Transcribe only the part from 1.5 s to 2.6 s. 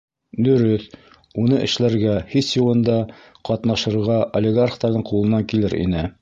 эшләргә, һис